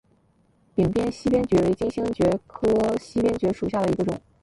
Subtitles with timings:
[0.75, 4.19] 屏边溪边蕨为金星蕨科溪边蕨属下的一个种。